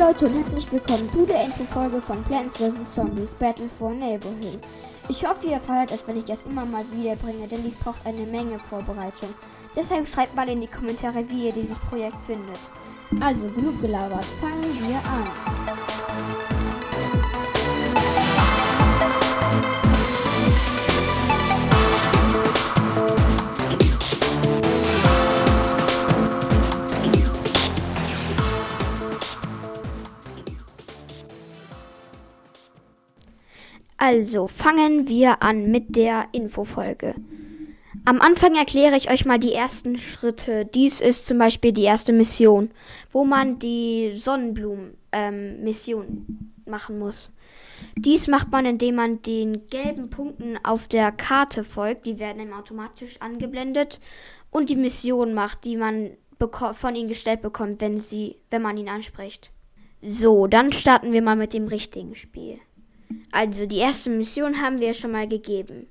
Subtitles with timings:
[0.00, 2.94] Leute und herzlich willkommen zu der Infofolge von Plants vs.
[2.94, 4.58] Zombies Battle for Neighborhood.
[5.10, 8.06] Ich hoffe, ihr feiert es, wenn ich das immer mal wieder bringe, denn dies braucht
[8.06, 9.28] eine Menge Vorbereitung.
[9.76, 12.58] Deshalb schreibt mal in die Kommentare, wie ihr dieses Projekt findet.
[13.20, 15.59] Also, genug gelabert, fangen wir an.
[34.10, 37.14] Also, fangen wir an mit der Infofolge.
[38.04, 40.64] Am Anfang erkläre ich euch mal die ersten Schritte.
[40.64, 42.72] Dies ist zum Beispiel die erste Mission,
[43.12, 47.30] wo man die Sonnenblumen-Mission ähm, machen muss.
[47.96, 52.04] Dies macht man, indem man den gelben Punkten auf der Karte folgt.
[52.06, 54.00] Die werden dann automatisch angeblendet
[54.50, 56.10] und die Mission macht, die man
[56.72, 59.52] von ihnen gestellt bekommt, wenn, sie, wenn man ihn anspricht.
[60.02, 62.58] So, dann starten wir mal mit dem richtigen Spiel.
[63.32, 65.86] Also die erste Mission haben wir schon mal gegeben.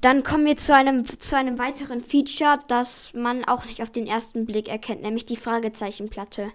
[0.00, 4.06] Dann kommen wir zu einem, zu einem weiteren Feature, das man auch nicht auf den
[4.06, 6.52] ersten Blick erkennt, nämlich die Fragezeichenplatte.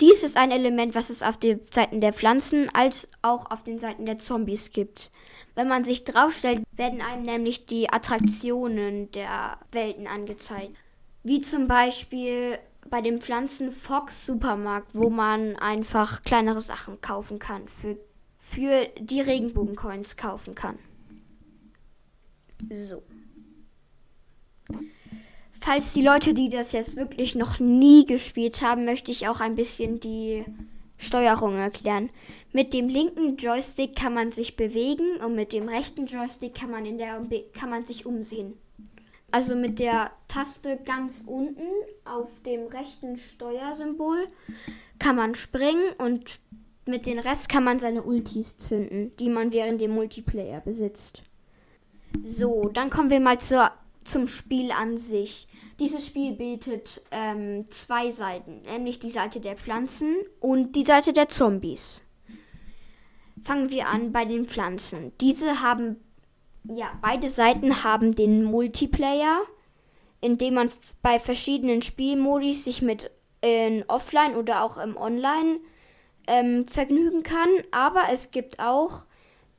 [0.00, 3.78] Dies ist ein Element, was es auf den Seiten der Pflanzen als auch auf den
[3.78, 5.10] Seiten der Zombies gibt.
[5.54, 10.72] Wenn man sich draufstellt, werden einem nämlich die Attraktionen der Welten angezeigt.
[11.22, 17.68] Wie zum Beispiel bei dem Pflanzen Fox Supermarkt, wo man einfach kleinere Sachen kaufen kann
[17.68, 17.96] für
[18.54, 20.78] für die Regenbogencoins kaufen kann.
[22.70, 23.02] So.
[25.60, 29.54] Falls die Leute, die das jetzt wirklich noch nie gespielt haben, möchte ich auch ein
[29.54, 30.44] bisschen die
[30.98, 32.10] Steuerung erklären.
[32.52, 36.84] Mit dem linken Joystick kann man sich bewegen und mit dem rechten Joystick kann man,
[36.84, 37.20] in der,
[37.52, 38.54] kann man sich umsehen.
[39.30, 41.66] Also mit der Taste ganz unten
[42.04, 44.28] auf dem rechten Steuersymbol
[44.98, 46.38] kann man springen und
[46.86, 51.22] mit dem Rest kann man seine Ultis zünden, die man während dem Multiplayer besitzt.
[52.24, 53.70] So, dann kommen wir mal zur,
[54.04, 55.46] zum Spiel an sich.
[55.80, 61.28] Dieses Spiel bietet ähm, zwei Seiten, nämlich die Seite der Pflanzen und die Seite der
[61.28, 62.02] Zombies.
[63.42, 65.12] Fangen wir an bei den Pflanzen.
[65.20, 65.96] Diese haben,
[66.64, 69.40] ja, beide Seiten haben den Multiplayer,
[70.20, 70.70] in dem man
[71.00, 73.10] bei verschiedenen Spielmodis sich mit
[73.40, 75.58] in Offline oder auch im Online
[76.26, 77.48] ähm, vergnügen kann.
[77.70, 79.06] Aber es gibt auch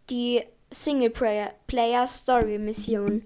[0.10, 0.42] die
[0.72, 3.24] Singleplayer-Story-Mission.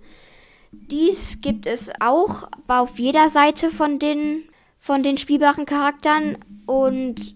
[0.72, 4.44] Dies gibt es auch auf jeder Seite von den,
[4.80, 7.36] von den spielbaren Charakteren und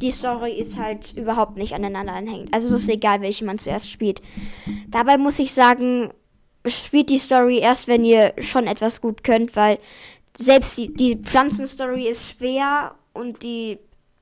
[0.00, 2.52] die Story ist halt überhaupt nicht aneinander anhängend.
[2.52, 4.20] Also es ist egal, welche man zuerst spielt.
[4.88, 6.10] Dabei muss ich sagen,
[6.66, 9.78] spielt die Story erst, wenn ihr schon etwas gut könnt, weil
[10.36, 13.78] selbst die, die Pflanzenstory ist schwer und die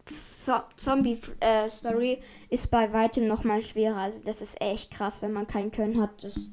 [0.06, 3.96] Zombie-Story äh, ist bei weitem noch mal schwerer.
[3.96, 6.22] Also das ist echt krass, wenn man keinen Können hat.
[6.22, 6.50] Das,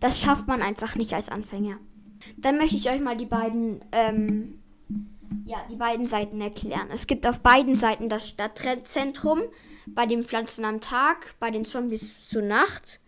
[0.00, 1.78] das schafft man einfach nicht als Anfänger.
[2.36, 4.60] Dann möchte ich euch mal die beiden, ähm,
[5.46, 6.88] ja, die beiden Seiten erklären.
[6.92, 9.42] Es gibt auf beiden Seiten das Stadtzentrum,
[9.86, 13.00] bei den Pflanzen am Tag, bei den Zombies zur Nacht.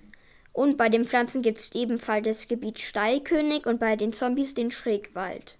[0.52, 4.70] Und bei den Pflanzen gibt es ebenfalls das Gebiet Steilkönig und bei den Zombies den
[4.70, 5.58] Schrägwald.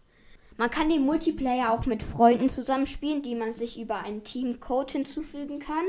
[0.63, 5.59] Man kann den Multiplayer auch mit Freunden zusammenspielen, die man sich über einen Teamcode hinzufügen
[5.59, 5.85] kann.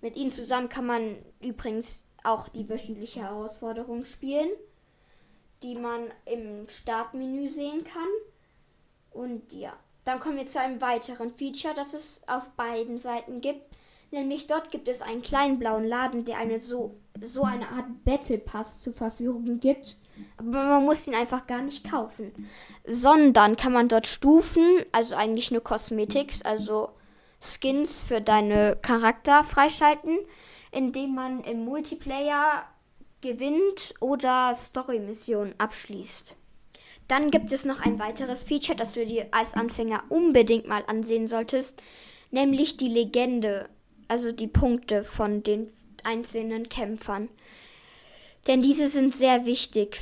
[0.00, 4.48] Mit ihnen zusammen kann man übrigens auch die wöchentliche Herausforderung spielen,
[5.62, 8.08] die man im Startmenü sehen kann.
[9.10, 9.74] Und ja,
[10.06, 13.76] dann kommen wir zu einem weiteren Feature, das es auf beiden Seiten gibt.
[14.12, 18.38] Nämlich dort gibt es einen kleinen blauen Laden, der eine so, so eine Art Battle
[18.38, 19.98] Pass zur Verfügung gibt
[20.36, 22.48] aber man muss ihn einfach gar nicht kaufen.
[22.84, 26.90] Sondern kann man dort Stufen, also eigentlich nur Cosmetics, also
[27.40, 30.18] Skins für deine Charakter freischalten,
[30.72, 32.64] indem man im Multiplayer
[33.20, 36.36] gewinnt oder Story-Missionen abschließt.
[37.08, 41.26] Dann gibt es noch ein weiteres Feature, das du dir als Anfänger unbedingt mal ansehen
[41.26, 41.82] solltest,
[42.30, 43.68] nämlich die Legende,
[44.06, 45.72] also die Punkte von den
[46.04, 47.28] einzelnen Kämpfern.
[48.50, 50.00] Denn diese sind sehr wichtig.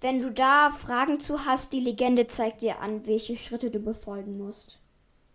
[0.00, 4.36] Wenn du da Fragen zu hast, die Legende zeigt dir an, welche Schritte du befolgen
[4.36, 4.80] musst.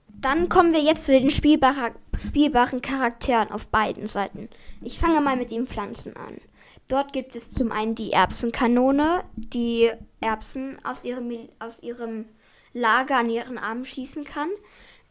[0.10, 4.50] Dann kommen wir jetzt zu den spielbaren, Charakteren auf beiden Seiten.
[4.82, 6.42] Ich fange mal mit den Pflanzen an.
[6.90, 9.90] Dort gibt es zum einen die Erbsenkanone, die
[10.20, 12.26] Erbsen aus ihrem, aus ihrem
[12.74, 14.50] Lager an ihren Armen schießen kann.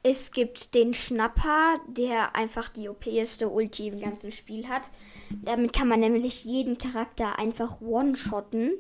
[0.09, 4.83] Es gibt den Schnapper, der einfach die OPste Ulti im ganzen Spiel hat.
[5.43, 8.75] Damit kann man nämlich jeden Charakter einfach one-shotten.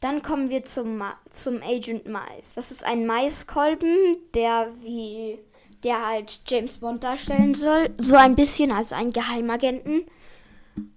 [0.00, 2.52] Dann kommen wir zum, zum Agent Mais.
[2.52, 5.38] Das ist ein Maiskolben, der wie
[5.84, 7.90] der halt James Bond darstellen soll.
[7.98, 10.04] So ein bisschen als einen Geheimagenten.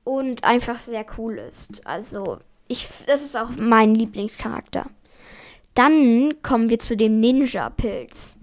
[0.04, 1.86] Und einfach sehr cool ist.
[1.86, 4.88] Also, ich, das ist auch mein Lieblingscharakter.
[5.76, 8.37] Dann kommen wir zu dem Ninja-Pilz.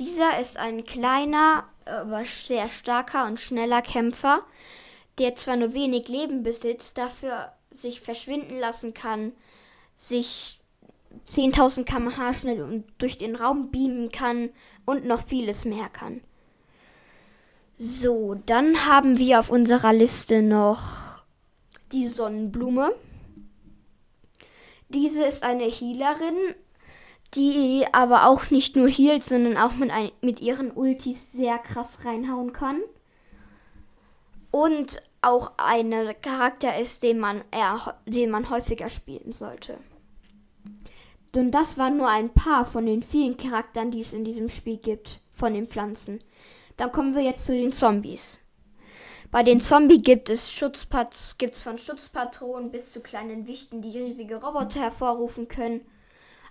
[0.00, 4.40] Dieser ist ein kleiner, aber sehr starker und schneller Kämpfer,
[5.18, 9.32] der zwar nur wenig Leben besitzt, dafür sich verschwinden lassen kann,
[9.94, 10.58] sich
[11.26, 14.48] 10.000 km/h schnell durch den Raum beamen kann
[14.86, 16.22] und noch vieles mehr kann.
[17.76, 20.82] So, dann haben wir auf unserer Liste noch
[21.92, 22.92] die Sonnenblume.
[24.88, 26.54] Diese ist eine Healerin,
[27.34, 32.04] die aber auch nicht nur healt, sondern auch mit, ein, mit ihren Ultis sehr krass
[32.04, 32.80] reinhauen kann.
[34.50, 35.92] Und auch ein
[36.22, 39.78] Charakter ist, den man, eher, den man häufiger spielen sollte.
[41.36, 44.78] Und das waren nur ein paar von den vielen Charakteren, die es in diesem Spiel
[44.78, 46.18] gibt, von den Pflanzen.
[46.76, 48.40] Dann kommen wir jetzt zu den Zombies.
[49.30, 54.42] Bei den Zombies gibt es Schutzpat gibt's von Schutzpatronen bis zu kleinen Wichten, die riesige
[54.42, 55.82] Roboter hervorrufen können.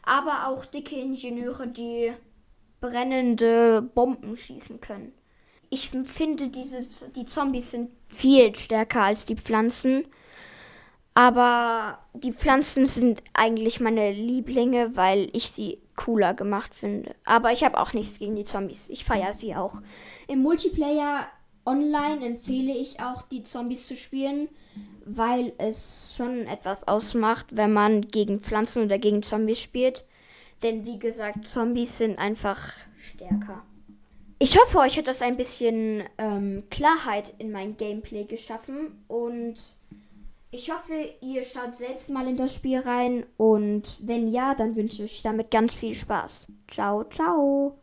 [0.04, 2.14] Aber auch dicke Ingenieure, die
[2.82, 5.14] brennende Bomben schießen können.
[5.70, 10.06] Ich finde, dieses, die Zombies sind viel stärker als die Pflanzen.
[11.14, 17.14] Aber die Pflanzen sind eigentlich meine Lieblinge, weil ich sie cooler gemacht finde.
[17.26, 18.88] Aber ich habe auch nichts gegen die Zombies.
[18.88, 19.82] Ich feiere sie auch.
[20.28, 21.28] Im Multiplayer
[21.66, 24.50] online empfehle ich auch, die Zombies zu spielen,
[25.06, 30.06] weil es schon etwas ausmacht, wenn man gegen Pflanzen oder gegen Zombies spielt.
[30.64, 33.64] Denn wie gesagt, Zombies sind einfach stärker.
[34.40, 39.56] Ich hoffe, euch hat das ein bisschen ähm, Klarheit in mein Gameplay geschaffen und
[40.52, 45.04] ich hoffe, ihr schaut selbst mal in das Spiel rein und wenn ja, dann wünsche
[45.04, 46.48] ich damit ganz viel Spaß.
[46.68, 47.79] Ciao, ciao.